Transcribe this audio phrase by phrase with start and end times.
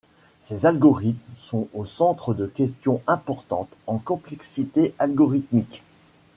[0.41, 5.83] Ces algorithmes sont au centre de questions importantes en complexité algorithmique.